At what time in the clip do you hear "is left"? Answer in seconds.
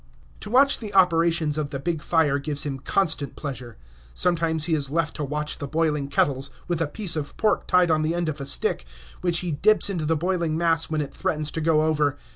4.73-5.15